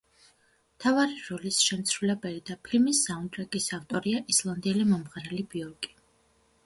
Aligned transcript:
მთავარი 0.75 1.17
როლის 1.25 1.59
შემსრულებელი 1.65 2.41
და 2.51 2.57
ფილმის 2.69 3.03
საუნდტრეკის 3.09 3.69
ავტორია 3.81 4.23
ისლანდიელი 4.35 4.89
მომღერალი 4.95 5.47
ბიორკი. 5.53 5.97